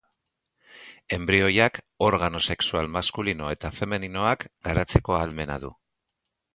[1.17, 1.77] Enbrioiak
[2.09, 5.77] organo sexual maskulino eta femeninoak garatzeko ahalmena du.